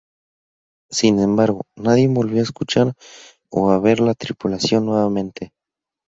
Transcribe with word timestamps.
Sin 0.89 1.19
embargo, 1.19 1.61
nadie 1.75 2.07
volvió 2.07 2.39
a 2.39 2.41
escuchar 2.41 2.93
o 3.51 3.69
a 3.69 3.77
ver 3.77 3.99
la 3.99 4.15
tripulación 4.15 4.83
nuevamente. 4.87 5.53